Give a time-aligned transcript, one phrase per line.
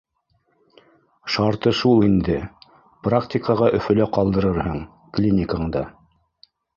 [1.33, 2.37] Шарты шул инде
[3.07, 4.81] практикаға Өфөлә ҡалдырырһың,
[5.19, 5.85] клиникаңда